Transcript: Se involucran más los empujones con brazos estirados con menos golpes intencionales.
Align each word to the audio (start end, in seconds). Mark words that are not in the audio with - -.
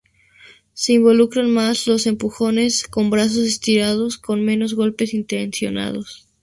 Se 0.73 0.93
involucran 0.93 1.53
más 1.53 1.85
los 1.85 2.07
empujones 2.07 2.87
con 2.87 3.11
brazos 3.11 3.43
estirados 3.43 4.17
con 4.17 4.43
menos 4.43 4.73
golpes 4.73 5.13
intencionales. 5.13 6.27